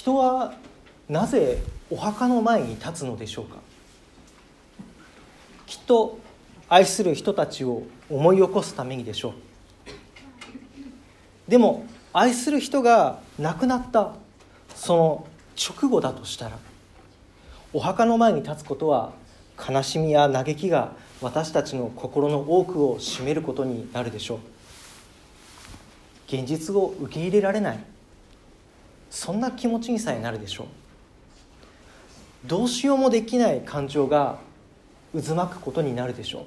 [0.00, 0.54] 人は
[1.10, 1.58] なぜ
[1.90, 3.58] お墓の前に立つのでしょうか？
[5.66, 6.18] きっと
[6.70, 9.34] 愛する人たちを思い起こすためにでしょ
[11.46, 11.50] う。
[11.50, 11.84] でも
[12.14, 14.14] 愛する人が亡くなった
[14.74, 16.56] その直後だとしたら
[17.74, 19.12] お墓の前に立つことは
[19.58, 24.38] 悲しみや嘆きが私たちの心の多くを占めることになるでしょう。
[26.26, 27.84] 現実を受け入れられない。
[29.10, 30.66] そんな気持ちにさえなるでしょう。
[32.46, 34.38] どうしようもできない感情が
[35.12, 36.46] 渦巻くことになるでしょ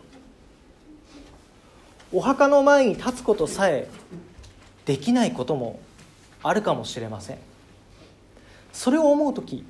[2.13, 2.17] う。
[2.17, 3.87] お墓の前に立つことさえ
[4.85, 5.79] できないことも
[6.41, 7.37] あるかもしれません。
[8.71, 9.65] それを思う時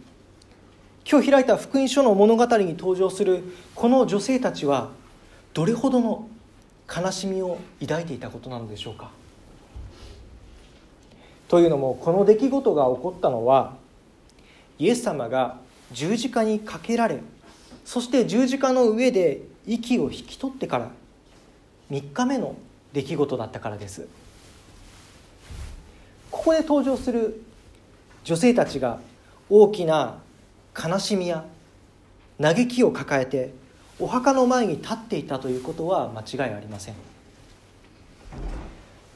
[1.10, 3.44] 今日開いた福音書の物語に登場する
[3.76, 4.92] この女性たちは
[5.54, 6.28] どれほどの
[6.90, 9.12] 悲しみを抱いていたことなのでしょうか。
[11.54, 13.76] というのもこの出来事が起こったのは
[14.80, 15.60] イエス様が
[15.92, 17.20] 十字架にかけられ
[17.86, 20.90] そして十字架の上で息を引き取ってから
[21.92, 22.56] 3日目の
[22.92, 24.08] 出来事だったからです。
[26.32, 27.44] ここで登場する
[28.24, 28.98] 女性たちが
[29.48, 30.18] 大きな
[30.76, 31.46] 悲しみや
[32.42, 33.54] 嘆きを抱えて
[34.00, 37.13] お墓の前に立っていたということは間違いありません。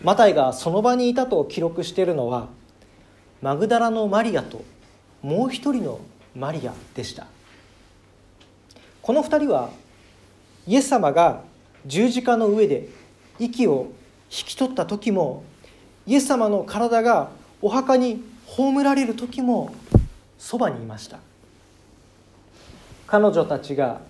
[0.01, 2.47] マタイがその場にいたと記録しているのは
[3.41, 4.63] マグダラのマリアと
[5.21, 5.99] もう一人の
[6.35, 7.25] マリアでした。
[9.01, 9.71] この2人は
[10.67, 11.41] イエス様が
[11.85, 12.89] 十字架の上で
[13.39, 13.87] 息を
[14.29, 15.43] 引き取った時も
[16.05, 17.29] イエス様の体が
[17.61, 19.73] お墓に葬られる時も
[20.37, 21.19] そばにいました。
[23.07, 24.01] 彼女たちが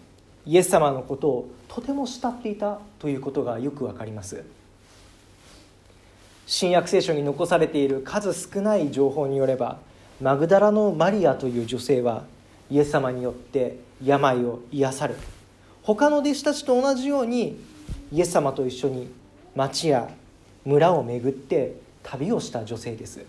[0.46, 4.44] イエス様のことをとても慕っていたということがよくわかります。
[6.48, 9.80] 新約聖書に残されている数少ない情報によれば
[10.20, 12.24] マグダラのマリアという女性は
[12.72, 15.16] イエス様によって病を癒され
[15.84, 17.60] 他の弟子たちと同じように
[18.12, 19.10] イエス様と一緒に
[19.56, 20.10] 町や
[20.66, 23.26] 村を巡って旅をした女性です。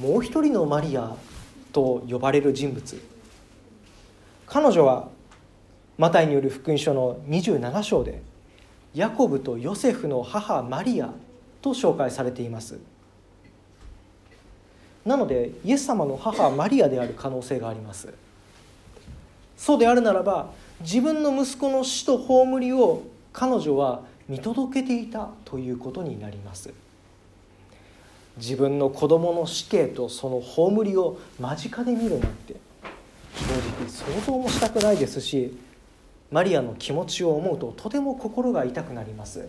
[0.00, 1.16] もう一人のマリア
[1.72, 3.02] と呼ばれる人物。
[4.46, 5.08] 彼女は
[5.98, 8.22] マタイによる福音書の27章で
[8.94, 11.10] ヤコブとヨセフの母マリア
[11.62, 12.78] と紹介されています。
[15.04, 18.12] なのでイエス様の母マリアである可能性があります。
[19.56, 20.50] そうであるならば
[20.80, 23.02] 自分の息子の死と葬りを
[23.32, 26.72] 彼女は見届けていたということになります。
[28.36, 32.56] 自分の子供の死刑とその葬りを間近で見るなんて
[33.34, 33.44] 正
[33.82, 35.56] 直想像もしたくないですし
[36.30, 39.48] マリアの気持ちを思うととても心が痛くなります。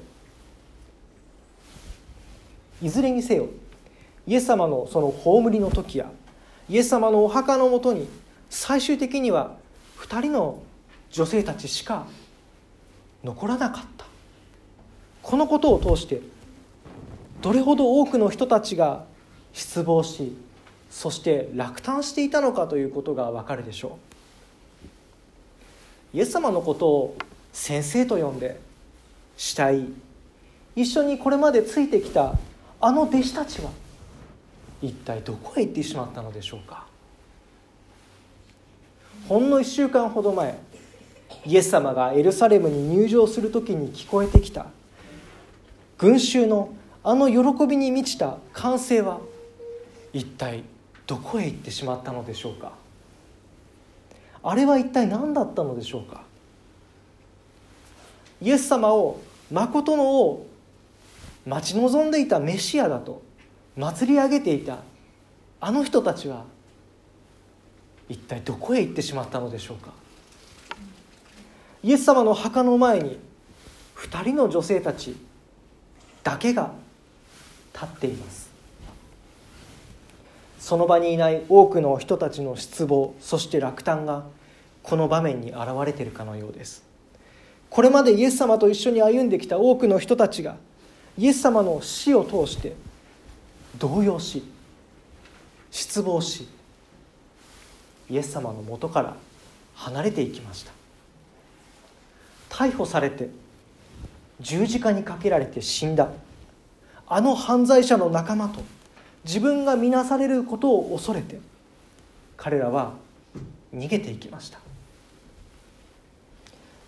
[2.81, 3.47] いずれにせよ
[4.25, 6.12] イエス様のその葬りの時や
[6.68, 8.08] イエス様のお墓のもとに
[8.50, 9.56] 最終的には
[10.00, 10.64] 2人の
[11.12, 12.08] 女性たちしか
[13.24, 14.06] 残らなかった。
[15.22, 16.22] このことを通して
[17.42, 19.06] どれほど多くの人たちが
[19.53, 20.36] 失望し
[20.90, 24.11] そして落胆していたのかということがわかるでしょう。
[26.14, 27.18] イエス様のことを
[27.54, 28.60] 先生と呼んで
[29.38, 29.94] 慕い。
[30.76, 32.36] 一緒にこれまでついてきた
[32.80, 33.70] あの弟子たちは
[34.82, 36.86] 一体どこへ行ってしまったのでしょうか。
[39.28, 40.58] ほんの1週間ほど前
[41.46, 44.68] イエス様がエルサレムに入場する時に聞こえてきた。
[45.98, 46.74] 群衆の
[47.04, 49.20] あの喜びに満ちた歓声は
[50.14, 50.64] 一体
[51.08, 52.81] どこへ行ってしまったのでしょうか。
[54.44, 56.24] あれは一体何だったのでしょうか？
[58.41, 59.22] イエス様を
[59.52, 60.47] 誠の王
[61.46, 63.22] 待ち望んでいたメシアだと
[63.78, 64.80] 祭り上げていた
[65.59, 66.46] あの人たちは
[68.09, 69.91] 一体どこへ行ってしまったのでしょうか？
[71.83, 73.19] イエス様の墓の前に
[73.98, 75.16] 2人の女性たち
[76.24, 76.71] だけが
[77.74, 78.41] 立っています。
[80.62, 84.25] その場にいない多くの人たちの失望そして落胆が
[84.84, 86.84] この場面に現れているかのようです。
[87.72, 90.58] これまでイエス様と一緒に歩んできた多くの人たちが
[91.18, 92.75] イエス様の死を通して
[93.80, 94.44] 動揺し
[95.72, 96.48] 失望し
[98.10, 99.16] イエス様のもとから
[99.74, 100.72] 離れていきました。
[102.50, 103.31] 逮捕されて
[104.40, 106.10] 十字架にかけられて死んだ。
[107.07, 108.62] あの犯罪者の仲間と
[109.23, 111.39] 自分が見なされることを恐れて
[112.38, 112.94] 彼らは
[113.73, 114.59] 逃げていきました。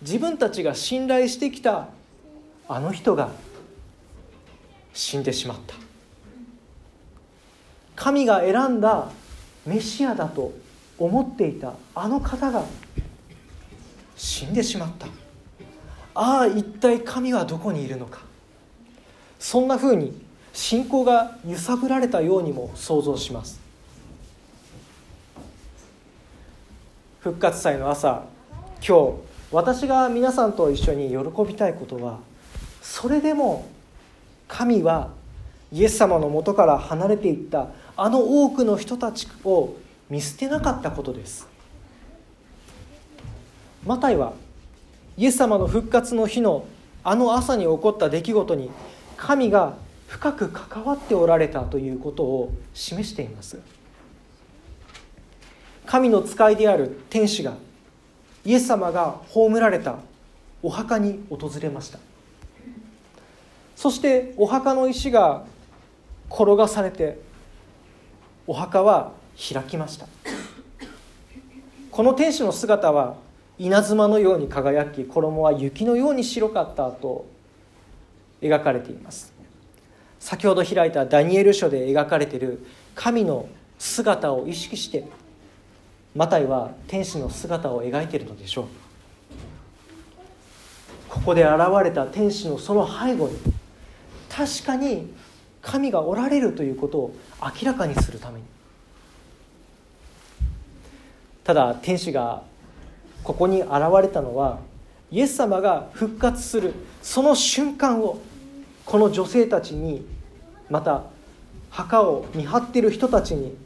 [0.02, 1.88] 自分たちが信頼してきた
[2.68, 3.30] あの人が
[4.92, 5.74] 死んでしまった。
[7.96, 9.08] 神が選んだ
[9.64, 10.52] メシアだと
[10.98, 12.64] 思っていたあの方が
[14.16, 15.06] 死んでしまった。
[16.14, 18.20] ああ一体神はどこにいるのか。
[19.38, 20.23] そんなふうに
[20.54, 23.60] 信仰が揺さぶられたようにも想像します。
[27.20, 28.22] 復活祭の朝
[28.86, 29.12] 今日
[29.50, 32.18] 私が皆さんと一緒に喜びたいことは
[32.82, 33.66] それでも
[34.46, 35.10] 神は
[35.72, 39.74] イエス様のもとから離れていったあの多くの人たちを
[40.10, 41.48] 見捨てなかったことです。
[43.86, 44.34] マタイは
[45.16, 46.66] イエス様の復活の日の
[47.02, 48.70] あの朝に起こった出来事に
[49.16, 49.74] 神が
[50.08, 53.60] 深く関わっておられたということを示しています。
[55.86, 57.54] 神の使いである天使が
[58.44, 59.96] イエス様が葬られた
[60.62, 61.98] お墓に訪れました。
[63.76, 65.44] そしてお墓の石が
[66.30, 67.18] 転がされて
[68.46, 70.06] お墓は開きました。
[71.90, 73.16] この天使の姿は
[73.58, 77.26] 稲妻のように輝き衣は雪のように白かったと
[78.40, 79.33] 描かれています。
[80.20, 82.64] 先ほど開いたダニエル書で描かれている
[82.94, 85.04] 神の姿を意識して
[86.14, 88.66] マタイは天使の姿を描いているのでしょう。
[91.08, 91.52] ここで現
[91.84, 93.38] れた天使のその背後に
[94.28, 95.12] 確かに
[95.62, 98.44] 神がおられるということを明らかにするために。
[101.44, 102.42] ただ天使が
[103.22, 103.70] ここに現
[104.02, 104.58] れたのは
[105.10, 108.18] イエス様が復活するその瞬間を
[108.86, 110.06] この女性たちに
[110.70, 111.04] また
[111.70, 113.56] 墓を見張っている人たちに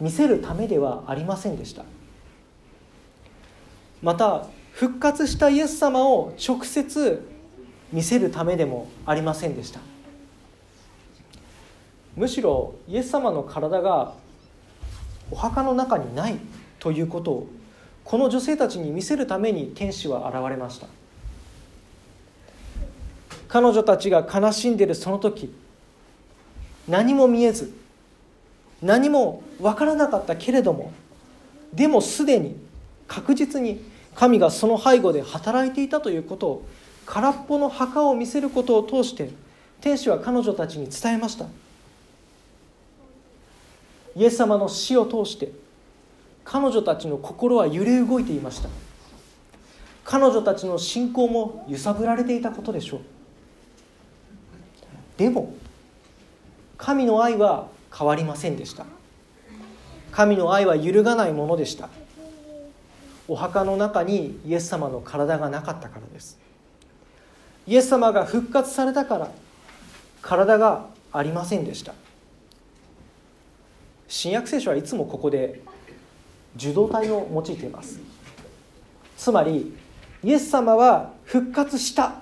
[0.00, 1.84] 見せるためではありませんでした。
[4.02, 7.26] また復活したイエス様を直接
[7.92, 9.80] 見せるためでもありませんでした。
[12.16, 14.14] むしろイエス様の体が
[15.30, 16.38] お墓の中にない
[16.78, 17.48] ということを
[18.04, 20.86] この女性たちに見せるために天使は現れました。
[23.54, 25.48] 彼女たちが悲しんでいるその時
[26.88, 27.72] 何も見えず
[28.82, 30.92] 何も分からなかったけれども
[31.72, 32.56] でもすでに
[33.06, 33.80] 確実に
[34.16, 36.66] 神がその背後で働いていたということを
[37.06, 39.30] 空っぽの墓を見せることを通して
[39.80, 41.46] 天使は彼女たちに伝えました。
[44.16, 45.52] イエス様の死を通して
[46.44, 48.68] 彼女たちの心は揺れ動いていました。
[50.02, 53.13] 彼女たちの信仰も揺さぶられていたことでしょう。
[55.16, 55.54] でも
[56.76, 58.84] 神の愛は変わりませんでした。
[60.10, 61.88] 神の愛は揺るがないものでした。
[63.26, 66.38] お墓の中にイエス様の体がなかったからです。
[67.66, 69.30] イエス様が復活されたから
[70.20, 71.94] 体がありませんでした。
[74.08, 75.62] 新約聖書はいつもここで
[76.56, 77.98] 受動体を用いています。
[79.16, 79.74] つまり
[80.22, 82.16] イエス様は復活した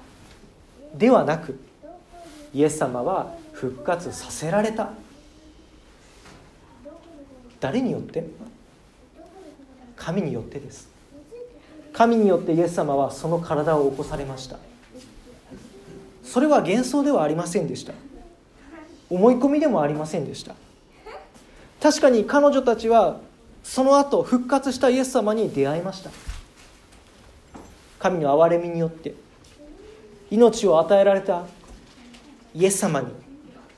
[0.94, 1.58] ではなく
[2.54, 4.90] イエス様は復活させられた。
[7.60, 8.26] 誰によって？
[9.96, 10.88] 神によってです。
[11.92, 14.58] 神によってイエス様はその体を起こされました。
[16.24, 17.92] それは幻想ではありませんでした。
[19.10, 20.54] 思い込みでもありませんでした。
[21.82, 23.20] 確かに彼女たちは
[23.62, 26.10] その後復活したイエス様に出会いました。
[27.98, 29.14] 神の憐れみによって。
[30.30, 31.44] 命を与えられた
[32.54, 33.08] イエス様に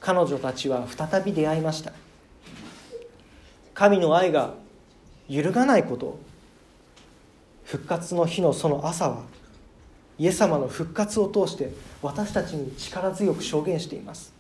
[0.01, 1.93] 彼女たちは再び出会いました。
[3.73, 4.55] 神の愛が
[5.29, 6.19] 揺るがないこと
[7.65, 9.23] 復活の日のその朝は
[10.19, 14.33] イエス様の復活を通して私たちに力強く証言しています。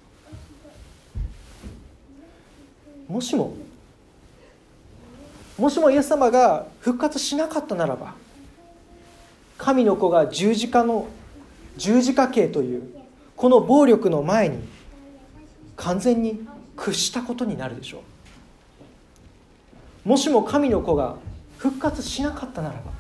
[3.08, 3.54] もしも
[5.58, 8.14] もしもイエス様が復活しなかったならば
[9.58, 11.06] 神の子が十字架の
[11.76, 13.03] 十字架刑という
[13.36, 14.58] この暴力の前に
[15.76, 18.02] 完全に屈したことになるでしょ
[20.04, 20.08] う。
[20.08, 21.16] もしも神の子が
[21.58, 22.92] 復活しなかったならば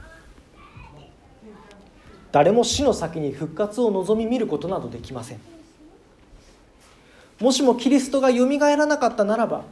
[2.32, 5.40] 誰も死の先に復活を望み見ることなどできません。
[7.40, 9.64] もしもキリストがよみがえらなかったならば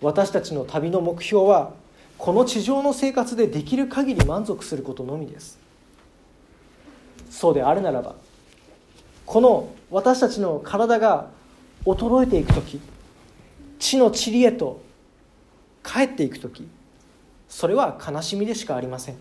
[0.00, 1.72] 私たちの旅の目標は
[2.18, 5.58] この地上の生活でできる限り満足することのみです。
[7.30, 8.14] そうであるならば
[9.26, 11.28] この私たちの体が
[11.84, 12.80] 衰えていく時
[13.78, 14.80] 地の塵へと
[15.84, 16.66] 帰っていく時
[17.48, 19.16] それは悲しみでしかありません。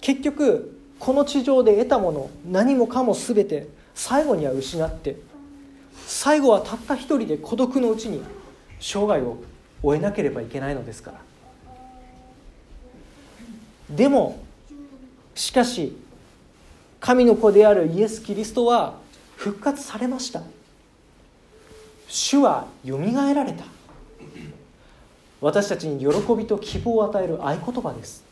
[0.00, 5.16] 結局この地上で得たもの何もかも全て最後には失って
[6.06, 8.22] 最後はたった一人で孤独のうちに
[8.80, 9.38] 生涯を
[9.82, 11.20] 終えなければいけないのですから。
[13.90, 14.42] でも
[15.34, 15.96] しかし
[17.00, 18.94] 神の子であるイエス・キリストは
[19.36, 20.42] 復活されました。
[22.08, 23.64] 主はよみがえられた。
[25.40, 28.24] 私たちに喜びと希望を与える合言葉です。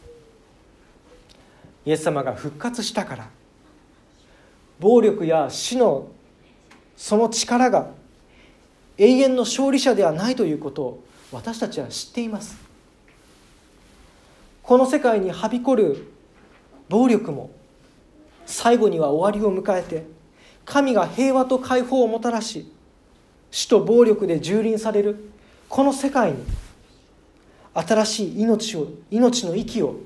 [1.87, 3.29] イエス様が復活したから
[4.81, 6.09] 暴力や死の
[6.97, 7.91] その力が
[8.97, 12.57] 永遠の勝利者ではないということを私たちは知っています。
[14.63, 16.07] この世界にはびこる
[16.89, 17.51] 暴力も
[18.47, 20.07] 最後には終わりを迎えて
[20.65, 22.71] 神が平和と解放をもたらし
[23.51, 25.31] 死と暴力で蹂躙される
[25.69, 26.39] この世界に
[27.75, 29.97] 新しい命を命の息を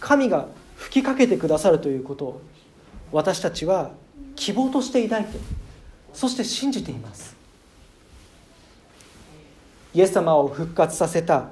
[0.00, 2.42] 神が吹きかけてくださるということを
[3.12, 3.90] 私たちは
[4.34, 5.38] 希望として抱いて
[6.12, 7.36] そして信じています。
[9.92, 11.48] イエス様を復活させた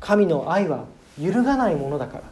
[0.00, 0.86] 神の愛は
[1.20, 2.24] 揺るがないものだから。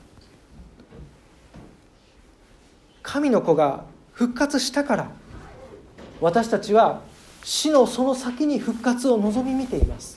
[3.13, 5.11] 神の子が復活したから
[6.21, 7.01] 私たちは
[7.43, 10.17] 死のその先に復活を望み見ています。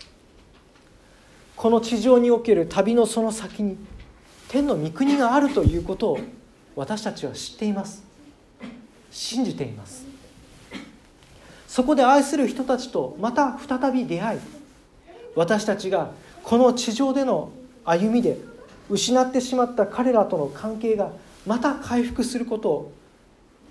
[1.55, 3.77] この地上における旅のその先に
[4.47, 6.19] 天の御国があるということを
[6.75, 8.03] 私たちは知っています。
[9.09, 10.05] 信じています。
[11.67, 14.39] そこで愛する人たちとまた再び出会い
[15.35, 16.11] 私たちが
[16.43, 17.49] この地上での
[17.85, 18.37] 歩みで
[18.87, 21.11] 失ってしまった彼らとの関係が
[21.45, 22.93] また回復することを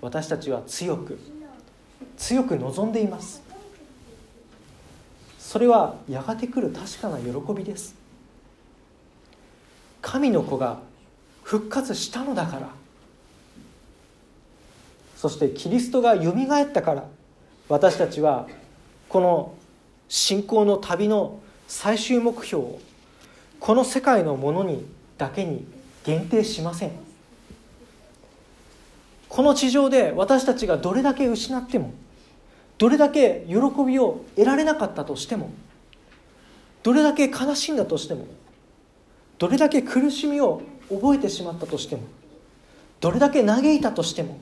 [0.01, 1.19] 私たちは強く
[2.17, 3.41] 強く望んでいます。
[5.39, 7.95] それはやがて来る確かな喜びです。
[10.01, 10.79] 神の子が
[11.43, 12.69] 復活したのだから。
[15.15, 17.05] そしてキリストがよみがえったから。
[17.69, 18.47] 私たちは
[19.07, 19.55] この
[20.09, 22.79] 信仰の旅の最終目標を
[23.59, 24.85] この世界のものに
[25.17, 25.65] だけに
[26.03, 26.91] 限定しません。
[29.33, 31.91] この地上で私たちがどれだけ失っても
[32.77, 35.49] どれだけ喜びを得られなかったとしても
[36.83, 38.27] どれだけ悲しんだとしても
[39.39, 42.03] どれだけ苦しみを覚えてしまったとしても
[42.99, 44.37] どれだけ嘆いたとしても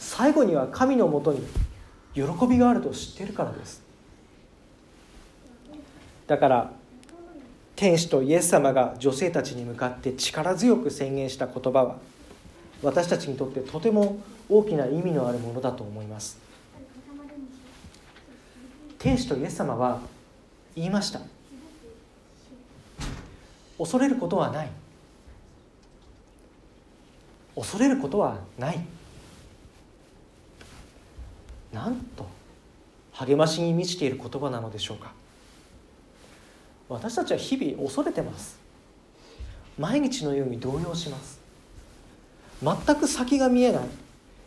[0.00, 1.38] 最後には神のもとに
[2.12, 3.80] 喜びがあると知っているからです。
[6.26, 6.72] だから
[7.76, 12.15] 天使とイエス様が女性たちに向かって力強く宣言した言葉は
[12.82, 14.18] 私たちにとってとても
[14.48, 16.38] 大きな意味のあるものだと思います。
[18.98, 20.00] 天使とイエス様は
[20.74, 21.20] 言いました。
[23.78, 24.70] 恐れることはない。
[27.54, 28.80] 恐れることはない。
[31.72, 32.26] なんと
[33.12, 35.12] 励ましに満ちている言葉なのでしょうか。
[36.88, 38.58] 私たちは日々恐れてます。
[39.78, 41.35] 毎日のように動揺します。
[42.62, 43.82] 全く先が見えない。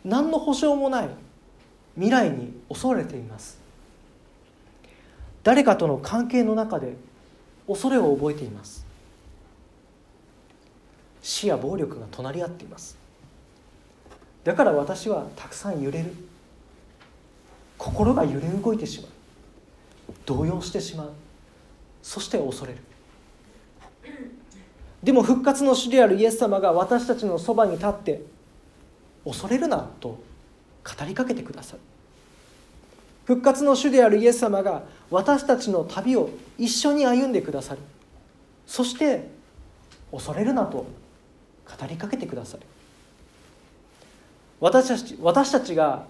[0.04, 1.08] 何の保証もない。
[1.94, 3.58] 未来に恐れています。
[5.42, 6.96] 誰かとの関係の中で
[7.66, 8.86] 恐れを覚えています。
[11.22, 12.96] 死や暴力が隣り合っています。
[14.44, 16.14] だから私はたくさん揺れる。
[17.76, 19.10] 心が揺れ動いてしまう。
[20.26, 21.12] 動揺してしまう。
[22.02, 22.78] そして恐れる。
[25.02, 28.22] でも復活の主であるイエス様が私たちのそばに立って
[29.24, 31.80] 恐れるなと語りかけてくださる。
[33.24, 37.80] 復活の主であるイエス様が私たちの旅を一緒に歩んでくださる。
[38.66, 39.28] そして
[40.10, 40.86] 恐れるなと語
[41.88, 42.62] りかけてくださる。
[44.60, 46.04] 私たち私たちが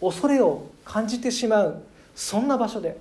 [0.00, 1.82] 恐れを感じてしまう
[2.14, 2.98] そんな場所で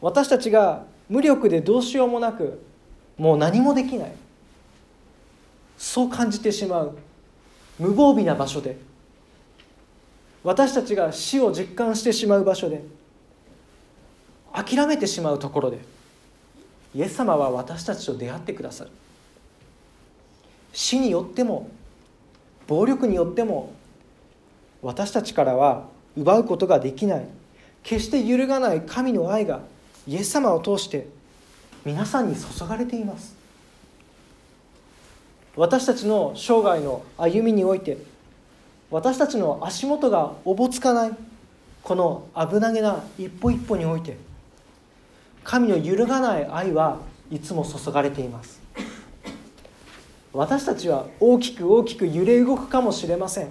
[0.00, 2.62] 私たちが無力でどうしようもなく
[3.18, 4.12] もう何もできない。
[5.78, 6.96] そう感じてしまう。
[7.78, 8.76] 無防備な場所で。
[10.44, 12.82] 私たちが死を実感してしまう場所で。
[14.52, 15.78] 諦めてしまうところで。
[16.94, 18.90] イエス様は私たちと出会ってくださる。
[20.72, 21.70] 死によっても
[22.66, 23.72] 暴力によっても
[24.82, 27.26] 私たちからは奪うことができない。
[27.82, 29.60] 決して揺るがない神の愛が
[30.06, 31.08] イエス様を通して
[31.84, 33.34] 皆さんに注がれています。
[35.56, 37.98] 私たちの生涯の歩みにおいて
[38.90, 41.10] 私たちの足元がおぼつかない
[41.82, 44.16] この危なげな一歩一歩において
[45.44, 48.60] 神の揺るがない愛はいつも注がれています。
[50.32, 53.48] 私たちは大きく大きく揺れ動くかもしれません。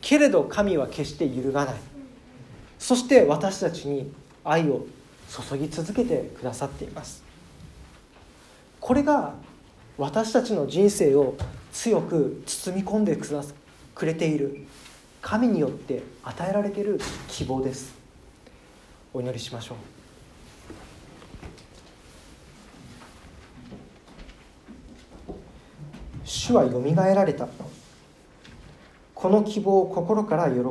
[0.00, 1.74] けれど神は決して揺るがない。
[2.78, 4.12] そして私たちに
[4.44, 4.86] 愛を
[5.50, 7.25] 注ぎ続けてくださっています。
[8.86, 9.34] これが
[9.98, 11.34] 私たちの人生を
[11.72, 13.18] 強く包み込んで
[13.96, 14.64] くれている
[15.20, 17.92] 神によって与えられている希望です。
[19.12, 19.78] お祈りしましょう。
[26.22, 27.48] 主はよみがえられた。
[29.16, 30.64] この希望を心から喜び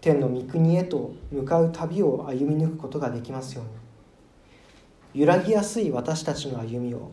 [0.00, 3.77] 天の御国へと向かう旅を歩み抜くことができますように。
[5.18, 7.10] 揺らぎやすい私たちの歩みを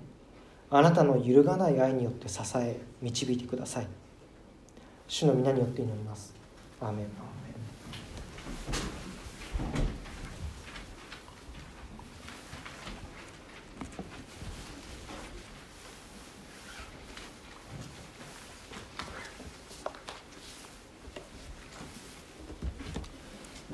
[0.69, 3.87] あなたの揺るがない愛によって支え導いてください。
[5.07, 6.35] 主の皆によって祈ります。
[6.79, 7.07] アーメン。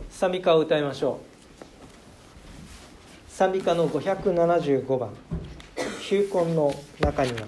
[0.10, 1.31] 賛美歌を歌いましょう。
[3.42, 5.10] 賛美歌の575番
[6.08, 7.48] 「球根の中には」